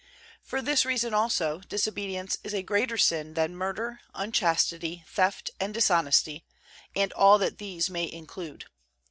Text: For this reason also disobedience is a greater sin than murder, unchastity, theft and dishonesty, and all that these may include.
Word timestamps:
For 0.41 0.63
this 0.63 0.83
reason 0.83 1.13
also 1.13 1.59
disobedience 1.59 2.39
is 2.43 2.55
a 2.55 2.63
greater 2.63 2.97
sin 2.97 3.35
than 3.35 3.55
murder, 3.55 3.99
unchastity, 4.15 5.03
theft 5.07 5.51
and 5.59 5.75
dishonesty, 5.75 6.43
and 6.95 7.13
all 7.13 7.37
that 7.37 7.59
these 7.59 7.87
may 7.87 8.11
include. 8.11 8.65